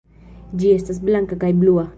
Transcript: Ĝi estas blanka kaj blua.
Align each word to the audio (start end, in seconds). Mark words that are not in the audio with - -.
Ĝi 0.61 0.71
estas 0.79 1.03
blanka 1.11 1.41
kaj 1.45 1.55
blua. 1.63 1.89